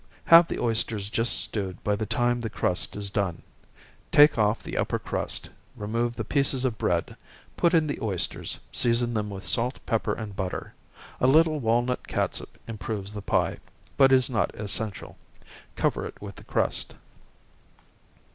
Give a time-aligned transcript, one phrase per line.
[0.25, 3.43] Have the oysters just stewed by the time the crust is done
[4.11, 7.15] take off the upper crust, remove the pieces of bread,
[7.55, 10.73] put in the oysters, season them with salt, pepper, and butter.
[11.19, 13.59] A little walnut catsup improves the pie,
[13.95, 15.19] but is not essential
[15.75, 16.95] cover it with the crust.